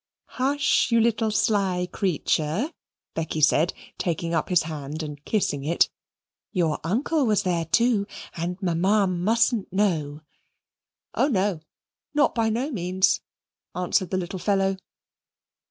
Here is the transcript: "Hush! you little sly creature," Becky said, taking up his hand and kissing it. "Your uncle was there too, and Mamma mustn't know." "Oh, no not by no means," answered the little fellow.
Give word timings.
"Hush! 0.41 0.91
you 0.91 0.99
little 0.99 1.29
sly 1.29 1.85
creature," 1.91 2.71
Becky 3.13 3.39
said, 3.39 3.71
taking 3.99 4.33
up 4.33 4.49
his 4.49 4.63
hand 4.63 5.03
and 5.03 5.23
kissing 5.25 5.63
it. 5.63 5.91
"Your 6.51 6.79
uncle 6.83 7.23
was 7.27 7.43
there 7.43 7.65
too, 7.65 8.07
and 8.35 8.59
Mamma 8.63 9.05
mustn't 9.05 9.71
know." 9.71 10.21
"Oh, 11.13 11.27
no 11.27 11.59
not 12.15 12.33
by 12.33 12.49
no 12.49 12.71
means," 12.71 13.19
answered 13.75 14.09
the 14.09 14.17
little 14.17 14.39
fellow. 14.39 14.77